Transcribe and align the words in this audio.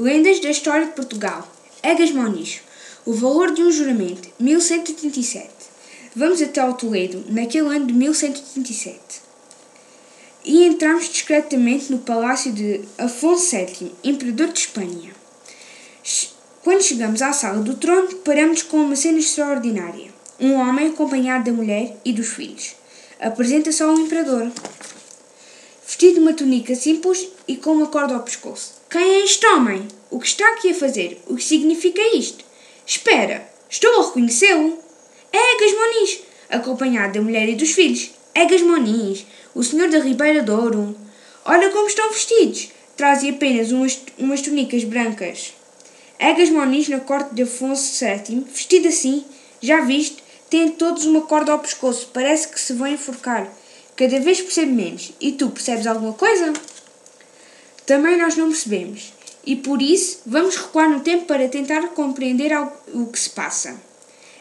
Lendas 0.00 0.40
da 0.40 0.48
História 0.48 0.86
de 0.86 0.92
Portugal. 0.92 1.46
Egas 1.82 2.10
Moniz. 2.10 2.62
O 3.04 3.12
valor 3.12 3.52
de 3.52 3.62
um 3.62 3.70
juramento. 3.70 4.30
1187. 4.40 5.46
Vamos 6.16 6.40
até 6.40 6.58
ao 6.58 6.72
Toledo, 6.72 7.22
naquele 7.28 7.68
ano 7.68 7.84
de 7.84 7.92
1187. 7.92 8.98
E 10.42 10.64
entramos 10.64 11.06
discretamente 11.10 11.92
no 11.92 11.98
palácio 11.98 12.50
de 12.50 12.80
Afonso 12.96 13.54
VII, 13.54 13.92
Imperador 14.02 14.48
de 14.48 14.60
Espanha. 14.60 15.12
Quando 16.64 16.80
chegamos 16.80 17.20
à 17.20 17.34
sala 17.34 17.62
do 17.62 17.74
trono, 17.74 18.08
paramos 18.24 18.62
com 18.62 18.78
uma 18.78 18.96
cena 18.96 19.18
extraordinária. 19.18 20.10
Um 20.40 20.54
homem 20.54 20.86
acompanhado 20.86 21.44
da 21.44 21.52
mulher 21.52 21.94
e 22.06 22.14
dos 22.14 22.28
filhos. 22.28 22.74
Apresenta-se 23.20 23.82
ao 23.82 23.94
Imperador 23.98 24.50
vestido 26.00 26.14
de 26.14 26.20
uma 26.20 26.32
túnica 26.32 26.74
simples 26.74 27.28
e 27.46 27.56
com 27.56 27.72
uma 27.72 27.88
corda 27.88 28.14
ao 28.14 28.22
pescoço. 28.22 28.80
Quem 28.88 29.02
é 29.02 29.24
este 29.24 29.44
homem? 29.44 29.86
O 30.10 30.18
que 30.18 30.28
está 30.28 30.48
aqui 30.48 30.70
a 30.70 30.74
fazer? 30.74 31.20
O 31.26 31.36
que 31.36 31.44
significa 31.44 32.00
isto? 32.16 32.42
Espera, 32.86 33.46
estou 33.68 34.00
a 34.00 34.06
reconhecê-lo. 34.06 34.78
É 35.30 35.56
Egas 35.56 35.78
Moniz, 35.78 36.20
acompanhado 36.48 37.12
da 37.12 37.20
mulher 37.20 37.50
e 37.50 37.54
dos 37.54 37.72
filhos. 37.72 38.12
Egas 38.34 38.62
Moniz, 38.62 39.26
o 39.54 39.62
senhor 39.62 39.90
da 39.90 39.98
Ribeira 39.98 40.40
de 40.40 40.50
Ouro. 40.50 40.96
Olha 41.44 41.68
como 41.68 41.86
estão 41.86 42.10
vestidos. 42.10 42.70
Trazem 42.96 43.32
apenas 43.32 43.70
umas, 43.70 44.00
umas 44.16 44.40
túnicas 44.40 44.82
brancas. 44.84 45.52
Egas 46.18 46.48
Moniz 46.48 46.88
na 46.88 47.00
corte 47.00 47.34
de 47.34 47.42
Afonso 47.42 48.02
VII, 48.02 48.46
vestido 48.50 48.88
assim, 48.88 49.22
já 49.60 49.82
viste, 49.82 50.24
têm 50.48 50.70
todos 50.70 51.04
uma 51.04 51.20
corda 51.20 51.52
ao 51.52 51.58
pescoço, 51.58 52.08
parece 52.10 52.48
que 52.48 52.58
se 52.58 52.72
vão 52.72 52.86
enforcar. 52.86 53.52
Cada 54.00 54.18
vez 54.18 54.40
percebo 54.40 54.72
menos. 54.72 55.12
E 55.20 55.32
tu 55.32 55.50
percebes 55.50 55.86
alguma 55.86 56.14
coisa? 56.14 56.54
Também 57.84 58.16
nós 58.16 58.34
não 58.34 58.48
percebemos. 58.48 59.12
E 59.44 59.56
por 59.56 59.82
isso 59.82 60.22
vamos 60.24 60.56
recuar 60.56 60.88
no 60.88 61.00
tempo 61.00 61.26
para 61.26 61.46
tentar 61.50 61.86
compreender 61.88 62.50
o 62.94 63.04
que 63.08 63.20
se 63.20 63.28
passa. 63.28 63.78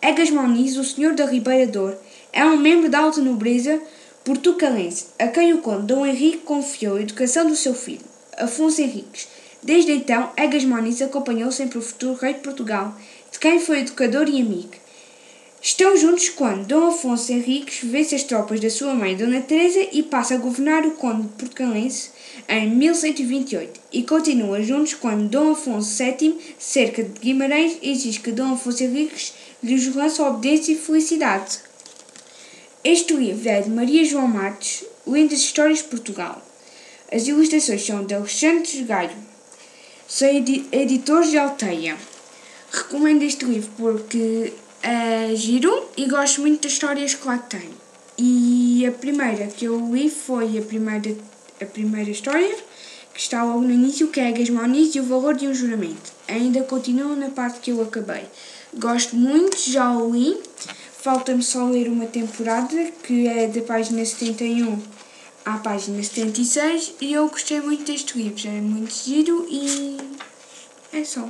Egas 0.00 0.30
Moniz, 0.30 0.76
o 0.76 0.84
senhor 0.84 1.14
da 1.14 1.26
Ribeira 1.26 1.66
Dor, 1.66 1.98
é 2.32 2.44
um 2.44 2.58
membro 2.58 2.88
da 2.88 3.00
alta 3.00 3.20
nobreza 3.20 3.82
portucalense, 4.24 5.06
a 5.18 5.26
quem 5.26 5.52
o 5.52 5.58
conde 5.58 5.86
Dom 5.86 6.06
Henrique 6.06 6.44
confiou 6.44 6.96
a 6.96 7.02
educação 7.02 7.48
do 7.48 7.56
seu 7.56 7.74
filho, 7.74 8.04
Afonso 8.38 8.80
Henriques. 8.80 9.26
Desde 9.60 9.90
então, 9.90 10.30
Egas 10.36 10.64
Moniz 10.64 11.02
acompanhou 11.02 11.50
sempre 11.50 11.76
o 11.76 11.82
futuro 11.82 12.14
rei 12.14 12.34
de 12.34 12.40
Portugal, 12.40 12.96
de 13.32 13.38
quem 13.40 13.58
foi 13.58 13.80
educador 13.80 14.28
e 14.28 14.40
amigo. 14.40 14.70
Estão 15.62 15.94
juntos 15.94 16.30
quando 16.30 16.66
Dom 16.66 16.88
Afonso 16.88 17.30
Henriques 17.30 17.80
vence 17.82 18.14
as 18.14 18.22
tropas 18.22 18.60
da 18.60 18.70
sua 18.70 18.94
mãe 18.94 19.14
Dona 19.14 19.42
Teresa 19.42 19.88
e 19.92 20.02
passa 20.02 20.34
a 20.34 20.38
governar 20.38 20.86
o 20.86 20.92
conde 20.92 21.28
portucalense 21.36 22.12
em 22.48 22.70
1128 22.70 23.78
e 23.92 24.02
continua 24.02 24.62
juntos 24.62 24.94
quando 24.94 25.28
Dom 25.28 25.52
Afonso 25.52 26.02
VII, 26.02 26.38
cerca 26.58 27.02
de 27.04 27.20
Guimarães, 27.20 27.76
exige 27.82 28.20
que 28.20 28.32
Dom 28.32 28.54
Afonso 28.54 28.82
Henriques 28.82 29.34
lhes 29.62 29.94
lança 29.94 30.26
obediência 30.26 30.72
e 30.72 30.76
felicidade. 30.76 31.58
Este 32.82 33.12
livro 33.12 33.46
é 33.46 33.60
de 33.60 33.68
Maria 33.68 34.02
João 34.02 34.28
Marques, 34.28 34.82
Lendas 35.06 35.40
Histórias 35.40 35.80
de 35.80 35.84
Portugal. 35.84 36.40
As 37.12 37.28
ilustrações 37.28 37.84
são 37.84 38.06
de 38.06 38.14
Alexandre 38.14 38.82
Galho. 38.84 39.16
São 40.08 40.26
editores 40.72 41.30
de 41.30 41.36
Alteia. 41.36 41.98
Recomendo 42.72 43.22
este 43.22 43.44
livro 43.44 43.70
porque 43.76 44.54
é 44.82 45.34
giro 45.34 45.88
e 45.96 46.06
gosto 46.06 46.40
muito 46.40 46.62
das 46.62 46.72
histórias 46.72 47.14
que 47.14 47.26
lá 47.26 47.38
tem. 47.38 47.70
E 48.16 48.84
a 48.86 48.92
primeira 48.92 49.46
que 49.46 49.64
eu 49.64 49.78
li 49.92 50.10
foi 50.10 50.58
a 50.58 50.62
primeira, 50.62 51.16
a 51.60 51.64
primeira 51.64 52.10
história, 52.10 52.54
que 53.14 53.20
está 53.20 53.42
logo 53.42 53.60
no 53.60 53.70
início, 53.70 54.08
que 54.08 54.20
é 54.20 54.28
a 54.28 54.32
Gasmoniz 54.32 54.94
e 54.94 55.00
o 55.00 55.04
valor 55.04 55.34
de 55.34 55.48
um 55.48 55.54
juramento. 55.54 56.12
Ainda 56.28 56.62
continuo 56.62 57.16
na 57.16 57.30
parte 57.30 57.60
que 57.60 57.70
eu 57.70 57.82
acabei. 57.82 58.24
Gosto 58.74 59.16
muito, 59.16 59.58
já 59.58 59.90
o 59.92 60.12
li. 60.12 60.38
Falta-me 61.02 61.42
só 61.42 61.64
ler 61.64 61.88
uma 61.88 62.06
temporada, 62.06 62.92
que 63.02 63.26
é 63.26 63.46
da 63.46 63.62
página 63.62 64.04
71 64.04 64.78
à 65.44 65.56
página 65.56 66.02
76, 66.02 66.94
e 67.00 67.14
eu 67.14 67.26
gostei 67.28 67.60
muito 67.60 67.84
deste 67.84 68.18
livro. 68.18 68.46
É 68.46 68.60
muito 68.60 68.92
giro 68.92 69.46
e 69.48 69.96
é 70.92 71.02
só. 71.04 71.28